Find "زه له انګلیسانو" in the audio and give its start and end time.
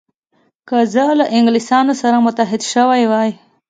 0.93-1.93